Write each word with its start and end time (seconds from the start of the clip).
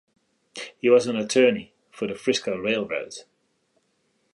He 0.79 0.89
was 0.89 1.05
an 1.05 1.15
attorney 1.15 1.75
for 1.91 2.07
the 2.07 2.15
Frisco 2.15 2.57
Railroad. 2.57 3.13